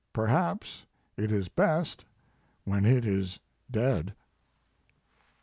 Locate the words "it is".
1.15-1.47, 2.85-3.37